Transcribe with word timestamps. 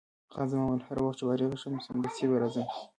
خان 0.33 0.47
زمان 0.51 0.65
وویل: 0.67 0.83
هر 0.87 0.97
وخت 1.01 1.17
چې 1.19 1.25
فارغه 1.27 1.57
شوم، 1.61 1.73
سمدستي 1.87 2.25
به 2.29 2.37
راځم. 2.41 2.67